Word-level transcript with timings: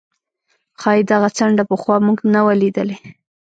ښايي 0.81 1.01
دغه 1.11 1.27
څنډه 1.37 1.63
پخوا 1.69 1.95
موږ 2.07 2.17
نه 2.33 2.41
وه 2.45 2.53
لیدلې. 2.61 2.97